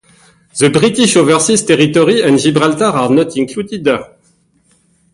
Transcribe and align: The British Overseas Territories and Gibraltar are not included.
The 0.57 0.71
British 0.71 1.15
Overseas 1.15 1.63
Territories 1.63 2.21
and 2.21 2.39
Gibraltar 2.39 2.85
are 2.85 3.07
not 3.11 3.37
included. 3.37 3.87